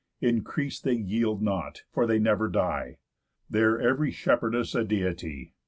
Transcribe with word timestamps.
Increase 0.21 0.79
they 0.79 0.95
yield 0.95 1.43
not, 1.43 1.83
for 1.91 2.07
they 2.07 2.17
never 2.17 2.47
die. 2.49 2.97
There 3.51 3.79
ev'ry 3.79 4.09
shepherdess 4.09 4.73
a 4.73 4.83
Deity. 4.83 5.53